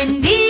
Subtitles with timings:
[0.00, 0.49] Buen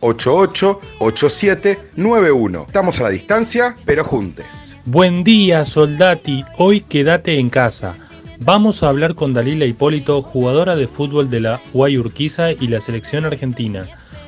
[0.00, 2.64] 88 87 91.
[2.66, 4.76] Estamos a la distancia, pero juntes.
[4.84, 6.44] Buen día, soldati.
[6.56, 7.94] Hoy quédate en casa.
[8.40, 13.24] Vamos a hablar con Dalila Hipólito, jugadora de fútbol de la Guayurquiza y la selección
[13.24, 13.86] argentina.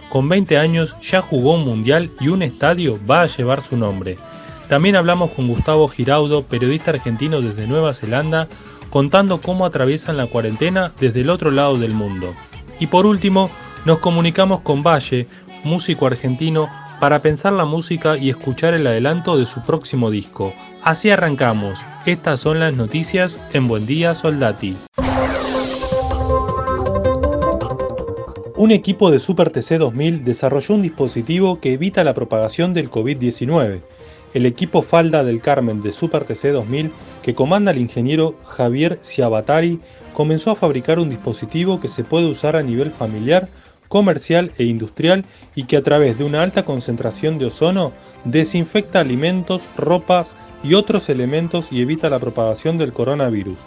[0.09, 4.19] Con 20 años ya jugó un mundial y un estadio va a llevar su nombre.
[4.69, 8.49] También hablamos con Gustavo Giraudo, periodista argentino desde Nueva Zelanda,
[8.91, 12.35] contando cómo atraviesan la cuarentena desde el otro lado del mundo.
[12.81, 13.51] Y por último,
[13.85, 15.29] nos comunicamos con Valle,
[15.65, 16.69] músico argentino,
[17.01, 20.53] para pensar la música y escuchar el adelanto de su próximo disco.
[20.83, 21.81] Así arrancamos.
[22.07, 24.77] Estas son las noticias en Buen Día Soldati.
[28.57, 33.81] Un equipo de Super TC 2000 desarrolló un dispositivo que evita la propagación del COVID-19.
[34.35, 39.81] El equipo Falda del Carmen de Super TC 2000, que comanda el ingeniero Javier Ciabatari,
[40.13, 43.49] comenzó a fabricar un dispositivo que se puede usar a nivel familiar
[43.91, 47.93] comercial e industrial y que a través de una alta concentración de ozono
[48.25, 50.29] desinfecta alimentos, ropas
[50.63, 53.59] y otros elementos y evita la propagación del coronavirus.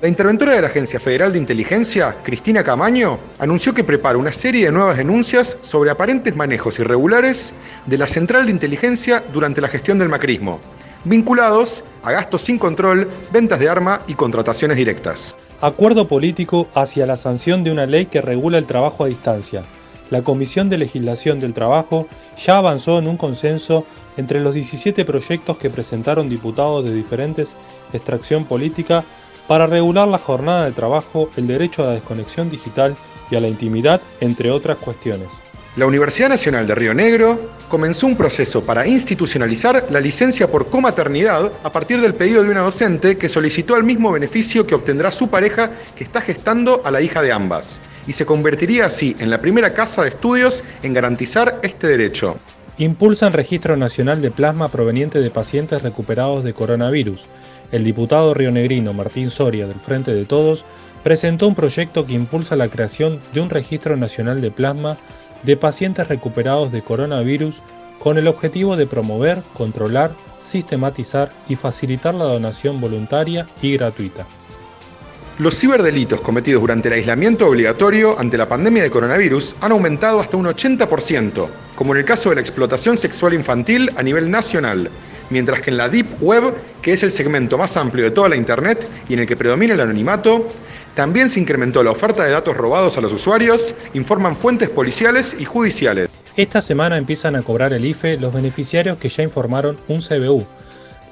[0.00, 4.66] La interventora de la Agencia Federal de Inteligencia, Cristina Camaño, anunció que prepara una serie
[4.66, 7.52] de nuevas denuncias sobre aparentes manejos irregulares
[7.86, 10.60] de la Central de Inteligencia durante la gestión del macrismo,
[11.04, 15.36] vinculados a gastos sin control, ventas de arma y contrataciones directas.
[15.62, 19.62] Acuerdo político hacia la sanción de una ley que regula el trabajo a distancia.
[20.10, 23.86] La Comisión de Legislación del Trabajo ya avanzó en un consenso
[24.16, 27.54] entre los 17 proyectos que presentaron diputados de diferentes
[27.92, 29.04] extracción política
[29.46, 32.96] para regular la jornada de trabajo, el derecho a la desconexión digital
[33.30, 35.28] y a la intimidad, entre otras cuestiones.
[35.74, 41.50] La Universidad Nacional de Río Negro comenzó un proceso para institucionalizar la licencia por comaternidad
[41.62, 45.30] a partir del pedido de una docente que solicitó el mismo beneficio que obtendrá su
[45.30, 49.40] pareja que está gestando a la hija de ambas, y se convertiría así en la
[49.40, 52.36] primera casa de estudios en garantizar este derecho.
[52.76, 57.28] Impulsan registro nacional de plasma proveniente de pacientes recuperados de coronavirus.
[57.70, 60.66] El diputado rionegrino Martín Soria del Frente de Todos
[61.02, 64.98] presentó un proyecto que impulsa la creación de un registro nacional de plasma
[65.42, 67.62] de pacientes recuperados de coronavirus
[67.98, 70.12] con el objetivo de promover, controlar,
[70.48, 74.26] sistematizar y facilitar la donación voluntaria y gratuita.
[75.38, 80.36] Los ciberdelitos cometidos durante el aislamiento obligatorio ante la pandemia de coronavirus han aumentado hasta
[80.36, 84.90] un 80%, como en el caso de la explotación sexual infantil a nivel nacional,
[85.30, 88.36] mientras que en la Deep Web, que es el segmento más amplio de toda la
[88.36, 90.48] Internet y en el que predomina el anonimato,
[90.94, 95.44] también se incrementó la oferta de datos robados a los usuarios, informan fuentes policiales y
[95.44, 96.08] judiciales.
[96.36, 100.46] Esta semana empiezan a cobrar el IFE los beneficiarios que ya informaron un CBU.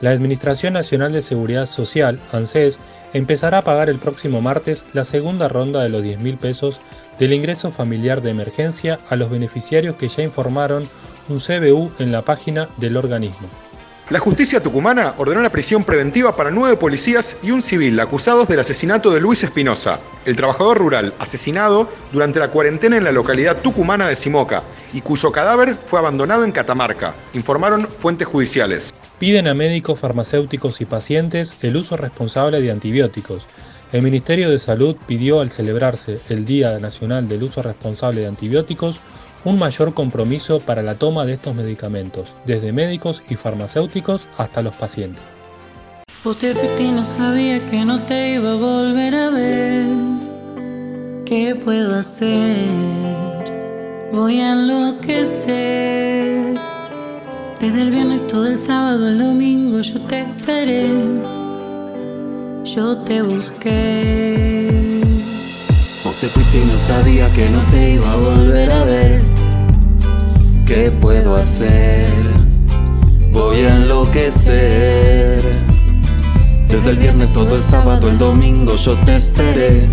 [0.00, 2.78] La Administración Nacional de Seguridad Social, ANSES,
[3.12, 6.80] empezará a pagar el próximo martes la segunda ronda de los 10 mil pesos
[7.19, 10.88] del ingreso familiar de emergencia a los beneficiarios que ya informaron
[11.28, 13.48] un CBU en la página del organismo.
[14.10, 18.59] La justicia tucumana ordenó la prisión preventiva para nueve policías y un civil acusados del
[18.59, 24.09] asesinato de Luis Espinosa, el trabajador rural asesinado durante la cuarentena en la localidad tucumana
[24.09, 28.93] de Simoca y cuyo cadáver fue abandonado en Catamarca, informaron fuentes judiciales.
[29.20, 33.47] Piden a médicos, farmacéuticos y pacientes el uso responsable de antibióticos.
[33.93, 38.99] El Ministerio de Salud pidió al celebrarse el Día Nacional del Uso Responsable de Antibióticos
[39.44, 44.76] un mayor compromiso para la toma de estos medicamentos, desde médicos y farmacéuticos hasta los
[44.76, 45.22] pacientes.
[46.22, 49.87] Vos te fuiste y no sabía que no te iba a volver a ver.
[51.25, 52.66] ¿Qué puedo hacer?
[54.12, 56.58] Voy a enloquecer.
[57.60, 60.88] Desde el viernes todo el sábado, el domingo yo te esperé.
[62.64, 65.00] Yo te busqué.
[66.04, 69.30] Vos te fuiste y no sabía que no te iba a volver a ver.
[70.70, 72.06] ¿Qué puedo hacer?
[73.32, 75.43] Voy a enloquecer.
[76.69, 79.88] Desde el viernes todo el sábado, el domingo yo te esperé.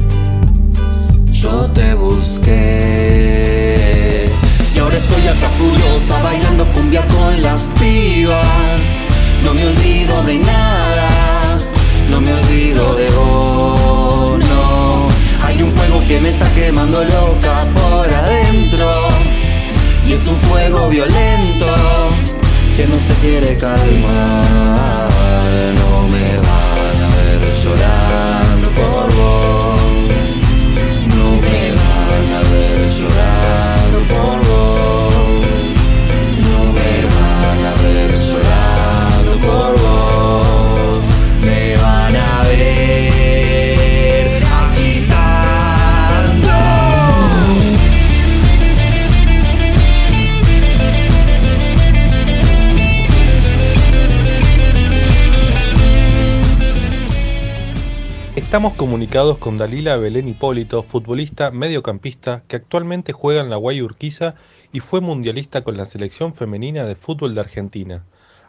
[58.58, 64.34] Estamos comunicados con Dalila Belén Hipólito, futbolista mediocampista que actualmente juega en la Guay Urquiza
[64.74, 68.04] y fue mundialista con la selección femenina de fútbol de Argentina.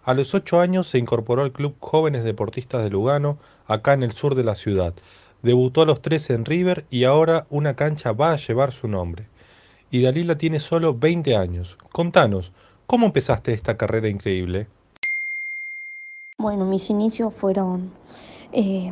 [0.05, 4.13] A los 8 años se incorporó al Club Jóvenes Deportistas de Lugano, acá en el
[4.13, 4.95] sur de la ciudad.
[5.43, 9.27] Debutó a los 13 en River y ahora una cancha va a llevar su nombre.
[9.91, 11.77] Y Dalila tiene solo 20 años.
[11.93, 12.51] Contanos,
[12.87, 14.69] ¿cómo empezaste esta carrera increíble?
[16.39, 17.91] Bueno, mis inicios fueron
[18.53, 18.91] eh,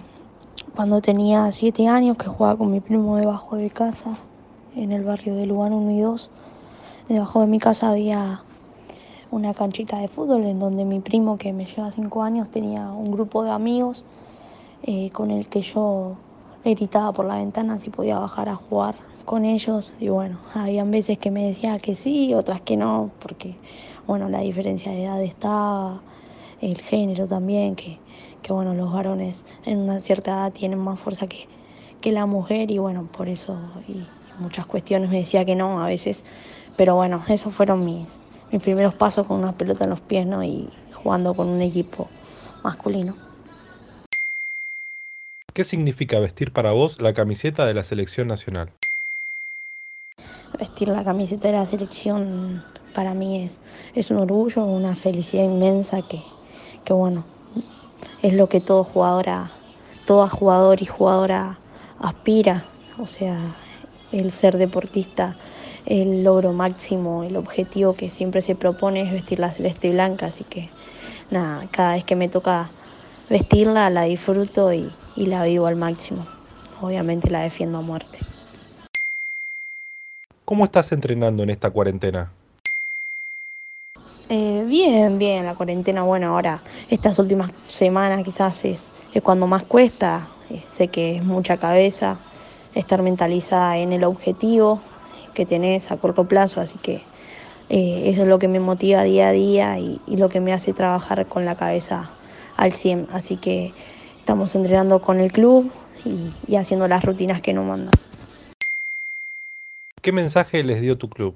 [0.77, 4.19] cuando tenía siete años, que jugaba con mi primo debajo de casa,
[4.75, 6.31] en el barrio de Lugano 1 y 2.
[7.09, 8.43] Debajo de mi casa había
[9.31, 13.11] una canchita de fútbol en donde mi primo, que me lleva cinco años, tenía un
[13.11, 14.05] grupo de amigos
[14.83, 16.17] eh, con el que yo
[16.63, 19.95] le gritaba por la ventana si podía bajar a jugar con ellos.
[19.99, 23.57] Y bueno, habían veces que me decía que sí, otras que no, porque
[24.07, 26.03] bueno, la diferencia de edad estaba,
[26.61, 27.99] el género también, que,
[28.43, 31.47] que bueno, los varones en una cierta edad tienen más fuerza que,
[32.01, 33.59] que la mujer y bueno, por eso
[33.89, 34.07] y
[34.39, 36.25] muchas cuestiones me decía que no a veces,
[36.77, 38.19] pero bueno, esos fueron mis,
[38.53, 40.43] mis primeros pasos con una pelota en los pies ¿no?
[40.43, 42.09] y jugando con un equipo
[42.63, 43.17] masculino.
[45.53, 48.71] ¿Qué significa vestir para vos la camiseta de la selección nacional?
[50.59, 52.63] Vestir la camiseta de la selección
[52.95, 53.61] para mí es,
[53.95, 56.23] es un orgullo, una felicidad inmensa que,
[56.87, 57.25] que bueno,
[58.23, 59.51] es lo que todo jugadora,
[60.07, 61.59] toda jugador y jugadora
[61.99, 62.65] aspira,
[62.99, 63.41] o sea,
[64.13, 65.37] el ser deportista,
[65.85, 70.27] el logro máximo, el objetivo que siempre se propone es vestir la celeste y blanca,
[70.27, 70.71] así que
[71.31, 72.71] nada, cada vez que me toca
[73.29, 76.25] vestirla la disfruto y, y la vivo al máximo.
[76.81, 78.21] Obviamente la defiendo a muerte.
[80.45, 82.31] ¿Cómo estás entrenando en esta cuarentena?
[84.29, 89.63] Eh, bien, bien, la cuarentena, bueno, ahora estas últimas semanas quizás es, es cuando más
[89.65, 92.19] cuesta, Eh, sé que es mucha cabeza,
[92.75, 94.81] estar mentalizada en el objetivo
[95.35, 97.01] que tenés a corto plazo, así que
[97.69, 100.73] eh, eso es lo que me motiva día a día y, lo que me hace
[100.73, 102.09] trabajar con la cabeza
[102.57, 103.73] al 100, así que
[104.21, 105.71] estamos entrenando con el club
[106.05, 107.93] y, y haciendo las rutinas que nos mandan.
[110.01, 111.35] ¿Qué mensaje les dio tu club?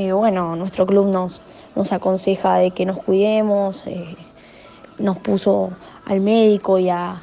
[0.00, 1.42] Eh, bueno, nuestro club nos,
[1.92, 4.14] aconseja de que nos cuidemos, eh,
[5.00, 5.72] nos puso
[6.06, 7.20] al médico y a,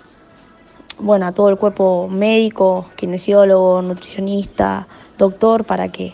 [1.00, 6.12] bueno, a todo el cuerpo médico, kinesiólogo, nutricionista, doctor, para que,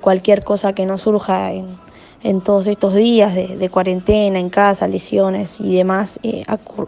[0.00, 5.74] cualquier cosa que nos surja en, todos estos días de, cuarentena, en casa, lesiones y
[5.74, 6.86] demás, eh, acu-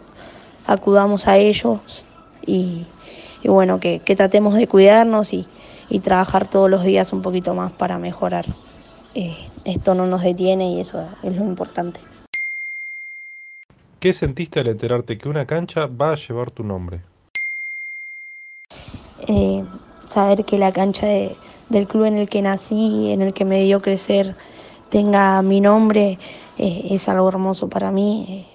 [0.65, 2.05] acudamos a ellos
[2.45, 2.85] y,
[3.43, 8.45] bueno, que, tratemos de cuidarnos y trabajar todos los días un poquito más para mejorar.
[9.13, 11.99] Eh, esto no nos detiene y eso es lo importante.
[13.99, 17.01] ¿Qué sentiste al enterarte que una cancha va a llevar tu nombre?
[19.27, 19.63] Eh,
[20.07, 21.35] saber que la cancha de-
[21.69, 24.35] del club en el que nací, en el que me dio crecer,
[24.89, 26.17] tenga mi nombre,
[26.57, 28.47] eh, es algo hermoso para mí.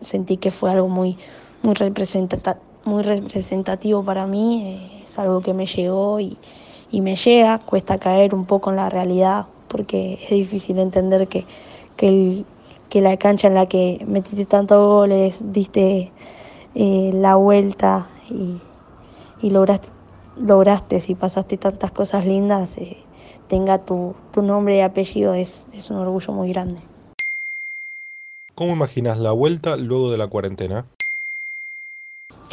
[0.00, 1.18] Sentí que fue algo muy,
[1.62, 6.38] muy, representata- muy representativo para mí, es algo que me llegó y,
[6.90, 11.44] y me llega, cuesta caer un poco en la realidad porque es difícil entender que,
[11.96, 12.44] que,
[13.00, 16.12] la cancha en la que metiste tantos goles, diste
[16.76, 19.88] eh, la vuelta y, lograste,
[20.36, 22.98] lograste, si pasaste tantas cosas lindas, eh,
[23.48, 26.78] tenga tu, nombre y apellido, es un orgullo muy grande.
[28.54, 30.84] ¿Cómo imaginas la vuelta luego de la cuarentena?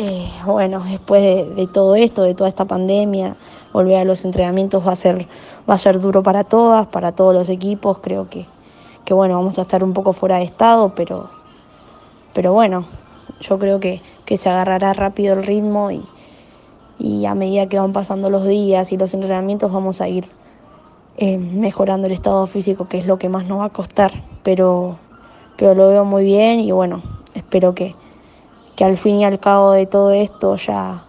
[0.03, 1.21] Eh, bueno, después
[1.55, 3.35] de, todo esto, de toda esta pandemia,
[3.71, 5.27] volver a los entrenamientos va a ser,
[5.69, 7.99] va a ser duro para todas, para todos los equipos.
[7.99, 8.47] Creo que,
[9.05, 11.29] que bueno, vamos a estar un poco fuera de estado, pero,
[12.33, 12.87] pero bueno,
[13.41, 16.03] yo creo que, que se agarrará rápido el ritmo y,
[16.97, 20.27] y a medida que van pasando los días y los entrenamientos vamos a ir
[21.17, 24.13] eh, mejorando el estado físico, que es lo que más nos va a costar.
[24.41, 24.97] Pero,
[25.57, 27.03] pero lo veo muy bien y bueno,
[27.35, 27.93] espero que,
[28.75, 31.03] que al fin y al cabo de todo esto ya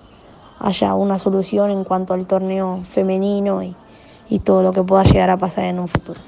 [0.59, 3.75] haya una solución en cuanto al torneo femenino y,
[4.29, 6.21] y todo lo que pueda llegar a pasar en un futuro.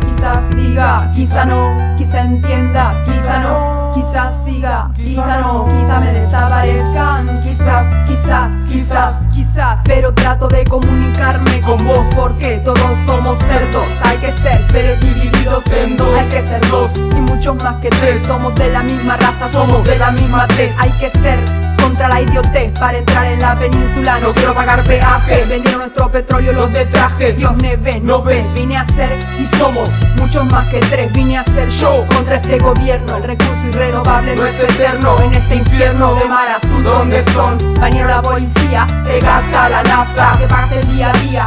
[0.00, 7.42] Quizás diga, quizá no, quizá entiendas, quizá no, quizás siga, quizá no, quizá me desaparezcan,
[7.42, 14.18] quizás, quizás, quizás, quizás, pero trato de comunicarme con vos porque todos somos cerdos, hay
[14.18, 15.37] que ser, ser divididos
[15.72, 19.16] en dos, hay que ser dos y muchos más que tres, somos de la misma
[19.16, 21.42] raza, somos de la misma tez, hay que ser
[21.80, 24.20] contra la idiotez para entrar en la península.
[24.20, 25.44] No quiero pagar peaje.
[25.48, 27.32] Vendieron nuestro petróleo los de traje.
[27.32, 28.44] Dios me ve, no ves.
[28.54, 29.88] Vine a ser y somos
[30.18, 31.10] muchos más que tres.
[31.12, 33.16] Vine a ser yo contra este gobierno.
[33.16, 35.16] El recurso irrenovable no es eterno.
[35.22, 37.56] En este infierno de mar azul, ¿dónde son?
[37.80, 41.44] Bañero la policía, te gasta la nafta, que pagas el día a día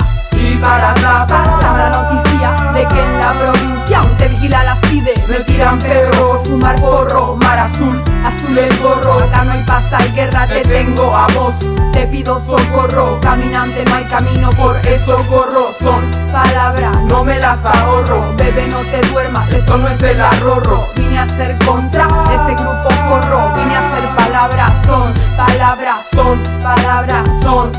[0.61, 5.77] para atrapar la noticia de que en la provincia te vigila la CIDE Me tiran
[5.79, 9.15] perro por fumar porro Mar azul, azul el gorro.
[9.15, 11.55] Acá no hay paz, hay guerra, te tengo a vos.
[11.91, 15.71] Te pido socorro Caminante no hay camino, por eso corro.
[15.79, 18.33] Son palabras, no me las ahorro.
[18.37, 20.87] Bebé no te duermas, esto no es el arrorro.
[20.95, 27.29] Vine a ser contra ese grupo forro Vine a hacer palabras, son palabras, son palabras,
[27.41, 27.71] son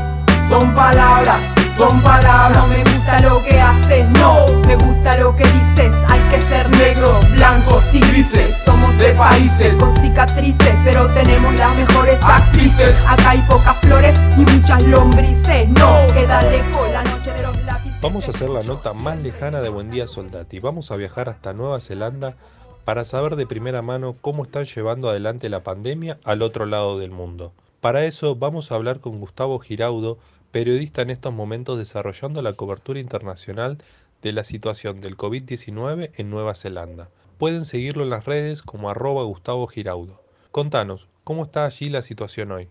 [0.49, 2.57] Son palabras son palabras.
[2.57, 5.93] No me gusta lo que haces, no, me gusta lo que dices.
[6.09, 8.57] Hay que ser negros, blancos y grises.
[8.65, 12.95] Somos de países con cicatrices, pero tenemos las mejores actrices.
[13.07, 15.69] Acá hay pocas flores y muchas lombrices.
[15.69, 18.01] No, queda lejos la noche de los lápices.
[18.01, 20.59] Vamos a hacer la nota más lejana de Buen Día Soldati.
[20.59, 22.35] Vamos a viajar hasta Nueva Zelanda
[22.83, 27.11] para saber de primera mano cómo están llevando adelante la pandemia al otro lado del
[27.11, 27.53] mundo.
[27.79, 30.17] Para eso vamos a hablar con Gustavo Giraudo,
[30.53, 33.79] periodista en estos momentos desarrollando la cobertura internacional
[34.21, 37.09] de la situación del COVID-19 en Nueva Zelanda.
[37.39, 40.21] Pueden seguirlo en las redes como arroba Gustavo Giraudo.
[40.51, 42.69] Contanos, ¿cómo está allí la situación hoy?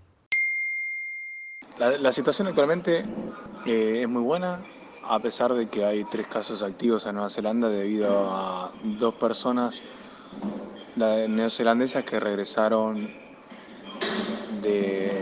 [1.78, 3.04] La, situación actualmente
[3.66, 4.62] eh, es muy buena,
[5.02, 9.82] a pesar de que hay tres casos activos en Nueva Zelanda debido a dos personas
[10.94, 13.12] neozelandesas que regresaron
[14.62, 15.20] de,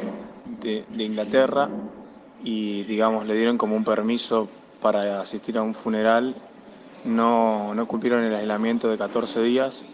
[0.60, 1.70] de Inglaterra
[2.42, 4.48] y digamos le dieron como un permiso
[4.80, 6.34] para asistir a un funeral,
[7.04, 9.84] no, no cumplieron el aislamiento de 14 días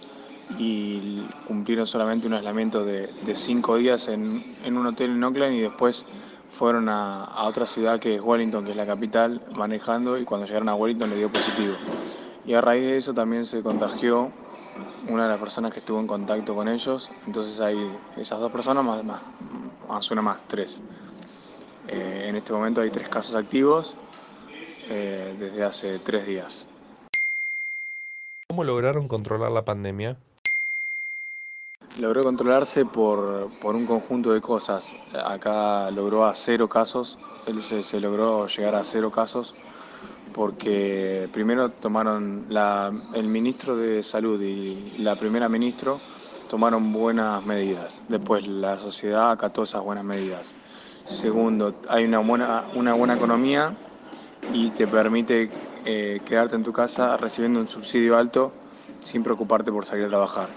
[0.59, 5.55] y cumplieron solamente un aislamiento de, de 5 días en, en, un hotel en Auckland
[5.55, 6.07] y después
[6.53, 10.47] fueron a, a, otra ciudad que es Wellington, que es la capital, manejando y cuando
[10.47, 11.75] llegaron a Wellington le dio positivo.
[12.47, 14.31] Y a raíz de eso también se contagió
[15.09, 17.77] una de las personas que estuvo en contacto con ellos, entonces hay
[18.17, 19.21] esas dos personas más, más,
[19.89, 20.83] más una más, tres.
[21.89, 23.97] Eh, en este momento hay tres casos activos
[24.89, 26.67] eh, desde hace tres días.
[28.49, 30.17] ¿Cómo lograron controlar la pandemia?
[31.99, 34.97] Logró controlarse por, por, un conjunto de cosas.
[35.25, 37.19] Acá logró a cero casos,
[37.63, 39.55] se, se logró llegar a cero casos
[40.37, 45.99] porque primero tomaron la, el ministro de salud y la primera ministro
[46.51, 48.03] tomaron buenas medidas.
[48.09, 50.53] Después la sociedad acató esas buenas medidas.
[51.07, 53.73] Segundo, hay una buena, una buena economía
[54.53, 55.49] y te permite
[55.85, 58.53] eh, quedarte en tu casa recibiendo un subsidio alto
[59.05, 60.49] sin preocuparte por salir a trabajar.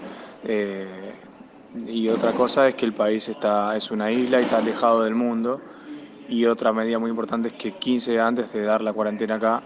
[0.42, 1.14] Eh,
[1.86, 5.14] y otra cosa es que el país está, es una isla y está alejado del
[5.14, 5.60] mundo.
[6.28, 9.62] Y otra medida muy importante es que 15 días antes de dar la cuarentena acá,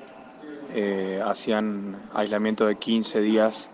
[0.75, 3.71] eh, hacían aislamiento de 15 días,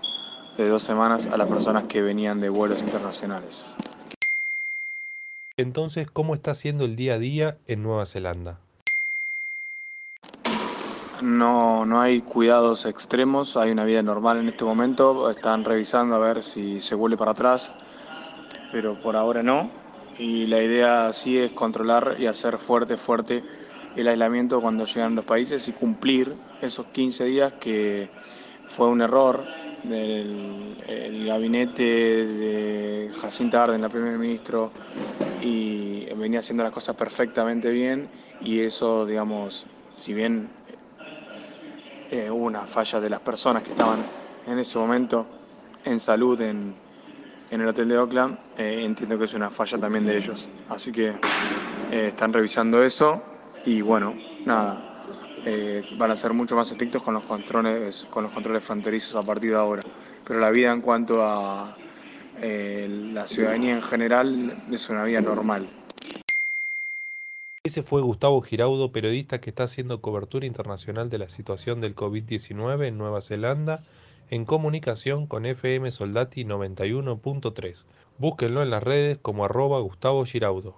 [0.57, 3.75] de dos semanas, a las personas que venían de vuelos internacionales.
[5.61, 8.59] Entonces, ¿cómo está siendo el día a día en Nueva Zelanda?
[11.21, 16.19] No, no hay cuidados extremos, hay una vida normal en este momento, están revisando a
[16.19, 17.71] ver si se vuelve para atrás,
[18.73, 19.71] pero por ahora no.
[20.19, 23.45] Y la idea sí es controlar y hacer fuerte, fuerte
[23.97, 28.09] el aislamiento cuando llegan los países y cumplir esos 15 días que
[28.64, 29.45] fue un error
[29.82, 34.72] del gabinete de Jacinta Arden, la primer ministro,
[35.40, 38.10] y venía haciendo las cosas perfectamente bien
[38.40, 40.49] y eso, digamos, si bien
[42.10, 44.06] eh, hubo una falla de las personas que estaban
[44.44, 45.26] en ese momento
[45.84, 46.75] en salud en,
[47.50, 50.50] en el hotel de Oakland, eh, entiendo que es una falla también de ellos.
[50.68, 53.22] Así que eh, están revisando eso
[53.64, 54.89] y bueno, nada,
[55.44, 59.26] eh, van a ser mucho más estrictos con los controles, con los controles fronterizos a
[59.26, 59.82] partir de ahora.
[60.26, 61.76] Pero la vida en cuanto a
[62.40, 65.68] eh, la ciudadanía en general es una vida normal.
[67.62, 72.87] Ese fue Gustavo Giraudo, periodista que está haciendo cobertura internacional de la situación del COVID-19
[72.87, 73.85] en Nueva Zelanda
[74.30, 77.82] en comunicación con FM Soldati 91.3.
[78.18, 80.75] Búsquenlo en las redes como arroba Gustavo Giraudo.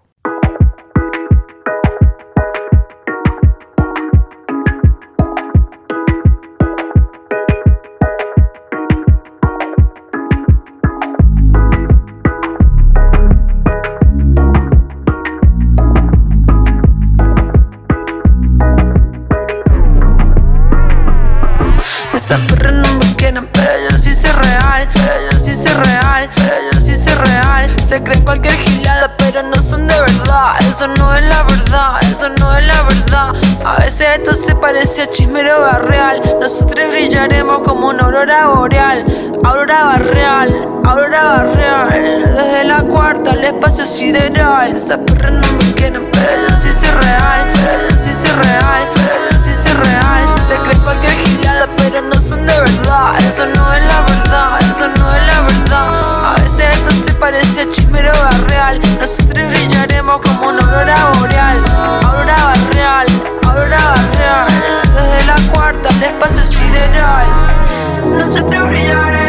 [24.22, 27.80] sí es real, ella sí es real, ella sí es real.
[27.80, 30.54] Se creen cualquier gilada, pero no son de verdad.
[30.60, 33.32] Eso no es la verdad, eso no es la verdad.
[33.64, 36.22] A veces esto se parece a chismero barreal.
[36.40, 39.04] Nosotros brillaremos como una aurora boreal.
[39.44, 42.34] Aurora barreal, aurora barreal.
[42.36, 44.76] Desde la cuarta al espacio sideral.
[44.76, 49.01] Esas perras no me quieren, pero ellos sí es real, pero ellos sí es real.
[53.42, 56.26] Eso no es la verdad, eso no es la verdad.
[56.26, 58.80] A veces esto se parece a chimero barreal.
[59.00, 61.64] Nosotros brillaremos como una aurora boreal.
[61.74, 63.06] Aurora barreal,
[63.44, 64.46] aurora barreal.
[64.94, 67.26] Desde la cuarta al espacio sideral.
[68.16, 69.21] Nosotros brillaremos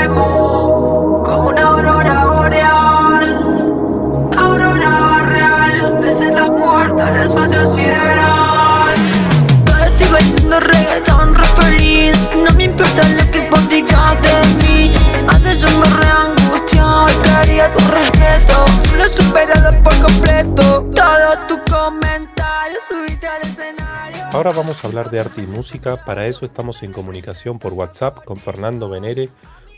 [24.34, 28.26] Ahora vamos a hablar de arte y música, para eso estamos en comunicación por WhatsApp
[28.26, 29.30] con Fernando Venere,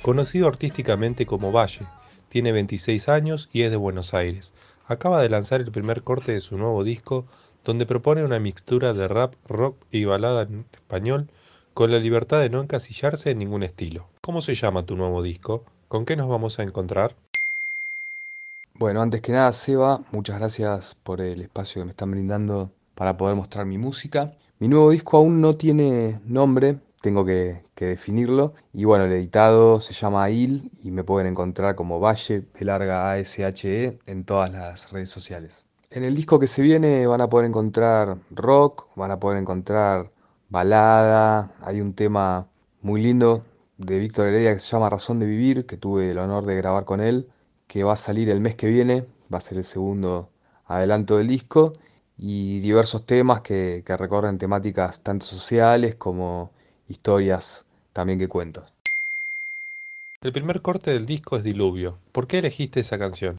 [0.02, 1.86] conocido artísticamente como Valle.
[2.30, 4.54] Tiene 26 años y es de Buenos Aires.
[4.88, 7.26] Acaba de lanzar el primer corte de su nuevo disco,
[7.66, 11.28] donde propone una mixtura de rap, rock y balada en español,
[11.74, 14.08] con la libertad de no encasillarse en ningún estilo.
[14.22, 15.66] ¿Cómo se llama tu nuevo disco?
[15.90, 17.14] ¿Con qué nos vamos a encontrar?
[18.76, 23.18] Bueno, antes que nada, Seba, muchas gracias por el espacio que me están brindando para
[23.18, 24.32] poder mostrar mi música.
[24.58, 28.54] Mi nuevo disco aún no tiene nombre, tengo que, definirlo.
[28.72, 33.12] Y bueno, el editado se llama IL y me pueden encontrar como Valle de larga
[33.12, 35.68] ASHE en todas las redes sociales.
[35.92, 40.10] En el disco que se viene van a poder encontrar rock, van a poder encontrar
[40.48, 42.48] balada, hay un tema
[42.82, 43.44] muy lindo
[43.78, 46.86] de Víctor Heredia que se llama Razón de Vivir, que tuve el honor de grabar
[46.86, 47.30] con él,
[47.68, 50.30] que va a salir el mes que viene, va a ser el segundo
[50.66, 51.74] adelanto del disco,
[52.18, 56.50] y diversos temas que, que recorren temáticas tanto sociales como
[56.88, 58.66] historias también que cuento.
[60.22, 61.98] El primer corte del disco es Diluvio.
[62.12, 63.38] ¿Por qué elegiste esa canción?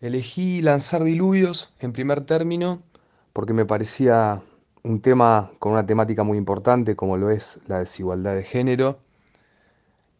[0.00, 2.80] Elegí lanzar Diluvios en primer término
[3.32, 4.42] porque me parecía
[4.82, 8.98] un tema con una temática muy importante como lo es la desigualdad de género.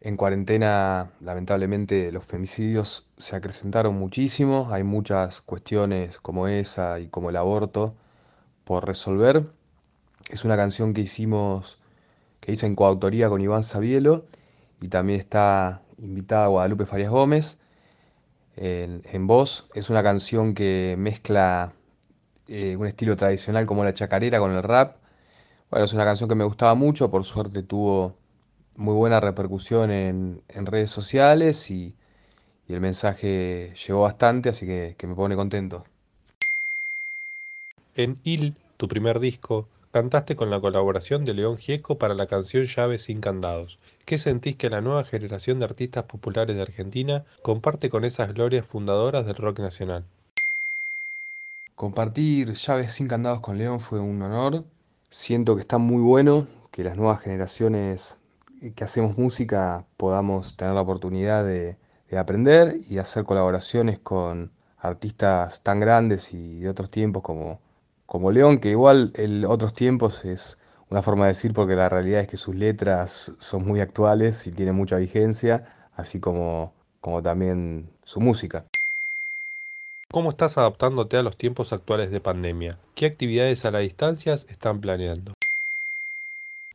[0.00, 4.68] En cuarentena, lamentablemente, los femicidios se acrecentaron muchísimo.
[4.72, 7.96] Hay muchas cuestiones como esa y como el aborto
[8.64, 9.44] por resolver.
[10.30, 11.80] Es una canción que hicimos,
[12.40, 14.26] que hice en coautoría con Iván Sabielo
[14.80, 17.58] y también está invitada Guadalupe Farias Gómez
[18.56, 19.68] en, voz.
[19.74, 21.72] Es una canción que mezcla
[22.48, 24.96] eh, un estilo tradicional como la chacarera con el rap.
[25.70, 28.16] Bueno, es una canción que me gustaba mucho, por suerte tuvo
[28.78, 31.94] muy buena repercusión en, en redes sociales y,
[32.68, 35.84] y el mensaje llegó bastante, así que, que me pone contento.
[37.94, 42.64] En Il, tu primer disco, cantaste con la colaboración de León Gieco para la canción
[42.64, 43.78] Llaves sin candados.
[44.06, 48.64] ¿Qué sentís que la nueva generación de artistas populares de Argentina comparte con esas glorias
[48.66, 50.06] fundadoras del rock nacional?
[51.74, 54.64] Compartir llaves sin candados con León fue un honor.
[55.10, 58.18] Siento que está muy bueno que las nuevas generaciones
[58.74, 61.78] que hacemos música podamos tener la oportunidad de,
[62.10, 67.60] de aprender y hacer colaboraciones con artistas tan grandes y de otros tiempos como,
[68.06, 70.58] como León, que igual el otros tiempos es
[70.90, 74.52] una forma de decir porque la realidad es que sus letras son muy actuales y
[74.52, 78.64] tienen mucha vigencia, así como, como también su música.
[80.10, 82.78] ¿Cómo estás adaptándote a los tiempos actuales de pandemia?
[82.94, 85.34] ¿Qué actividades a la distancia están planeando?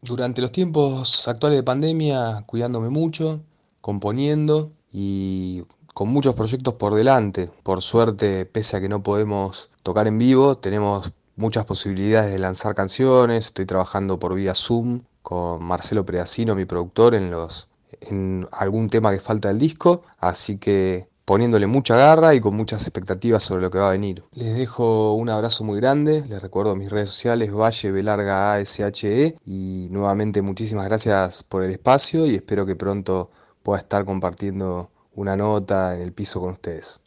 [0.04, 3.42] Durante los tiempos actuales de pandemia, cuidándome mucho,
[3.80, 5.64] componiendo y
[5.94, 7.50] con muchos proyectos por delante.
[7.64, 12.76] Por suerte, pese a que no podemos tocar en vivo, tenemos muchas posibilidades de lanzar
[12.76, 13.46] canciones.
[13.46, 17.70] Estoy trabajando por vía Zoom con Marcelo Predacino, mi productor, en los
[18.02, 22.82] en algún tema que falta del disco, así que poniéndole mucha garra y con muchas
[22.82, 24.24] expectativas sobre lo que va a venir.
[24.36, 29.88] Les dejo un abrazo muy grande, les recuerdo mis redes sociales Valle Belarga ASHE y
[29.92, 33.30] nuevamente muchísimas gracias por el espacio y espero que pronto
[33.64, 37.02] pueda estar compartiendo una nota en el piso con ustedes.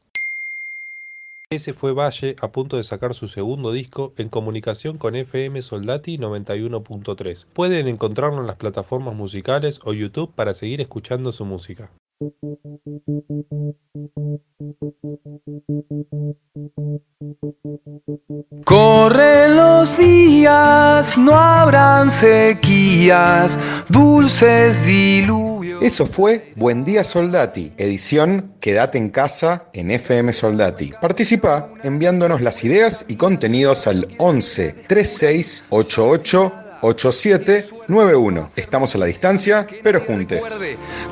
[1.48, 6.18] Ese fue Valle a punto de sacar su segundo disco en comunicación con FM Soldati
[6.18, 7.46] 91.3.
[7.52, 11.88] Pueden encontrarlo en las plataformas musicales o YouTube para seguir escuchando su música.
[18.64, 23.59] Corren los días, no habrán sequías,
[23.90, 25.83] dulces diluvios.
[25.83, 30.92] Eso fue Buen Día Soldati, edición Quédate en casa en FM Soldati.
[30.98, 38.50] Participa enviándonos las ideas y contenidos al 11 36 88 8791.
[38.56, 40.38] Estamos a la distancia, pero juntos.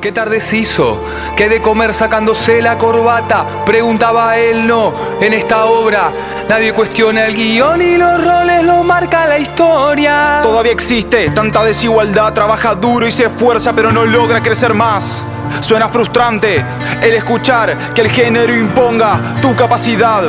[0.01, 1.01] ¿Qué tarde se hizo?
[1.37, 3.65] ¿Qué de comer sacándose la corbata?
[3.65, 6.13] Preguntaba él, no, en esta obra.
[6.49, 10.41] Nadie cuestiona el guion y los roles lo marca la historia.
[10.43, 15.23] Todavía existe tanta desigualdad, trabaja duro y se esfuerza, pero no logra crecer más.
[15.61, 16.65] Suena frustrante
[17.03, 20.25] el escuchar que el género imponga tu capacidad.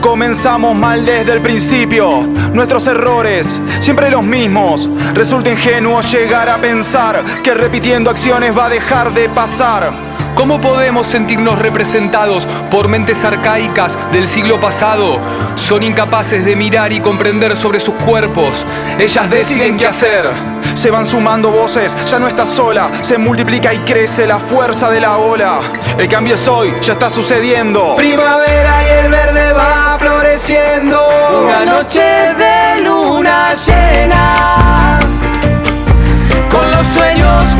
[0.00, 2.22] Comenzamos mal desde el principio,
[2.52, 4.88] nuestros errores, siempre los mismos.
[5.14, 9.92] Resulta ingenuo llegar a pensar que repitiendo acciones va a dejar de pasar.
[10.36, 15.18] ¿Cómo podemos sentirnos representados por mentes arcaicas del siglo pasado?
[15.54, 18.66] Son incapaces de mirar y comprender sobre sus cuerpos.
[18.98, 20.26] Ellas deciden qué hacer.
[20.74, 25.00] Se van sumando voces, ya no estás sola, se multiplica y crece la fuerza de
[25.00, 25.60] la ola.
[25.96, 27.96] El cambio es hoy, ya está sucediendo.
[27.96, 31.00] Primavera y el verde va floreciendo.
[31.46, 35.00] Una noche de luna llena.
[36.50, 37.56] Con los sueños